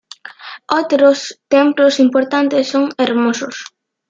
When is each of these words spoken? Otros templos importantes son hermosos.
Otros 0.71 1.39
templos 1.47 1.99
importantes 1.99 2.67
son 2.69 2.89
hermosos. 2.97 3.65